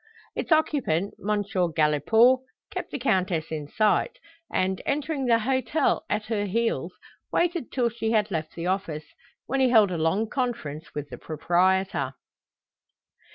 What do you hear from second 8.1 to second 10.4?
left the office, when he held a long